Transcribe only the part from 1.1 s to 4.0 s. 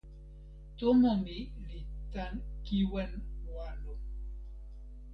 mi li tan kiwen walo.